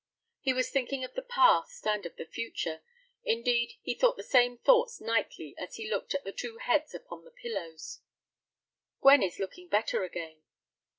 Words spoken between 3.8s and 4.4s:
he thought the